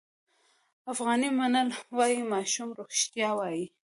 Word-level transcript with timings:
افغاني 0.91 1.29
متل 1.37 1.69
وایي 1.97 2.19
ماشوم 2.33 2.69
رښتیا 2.91 3.29
وایي. 3.35 3.65